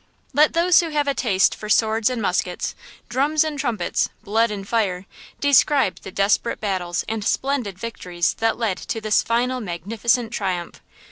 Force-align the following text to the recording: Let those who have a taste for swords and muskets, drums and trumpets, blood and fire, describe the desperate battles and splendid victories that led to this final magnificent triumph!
Let 0.33 0.53
those 0.53 0.79
who 0.79 0.89
have 0.89 1.07
a 1.07 1.13
taste 1.13 1.53
for 1.53 1.69
swords 1.69 2.09
and 2.09 2.19
muskets, 2.19 2.73
drums 3.07 3.43
and 3.43 3.59
trumpets, 3.59 4.09
blood 4.23 4.49
and 4.49 4.67
fire, 4.67 5.05
describe 5.39 5.99
the 6.01 6.11
desperate 6.11 6.59
battles 6.59 7.05
and 7.07 7.23
splendid 7.23 7.77
victories 7.77 8.33
that 8.39 8.57
led 8.57 8.77
to 8.79 8.99
this 8.99 9.21
final 9.21 9.61
magnificent 9.61 10.33
triumph! 10.33 10.81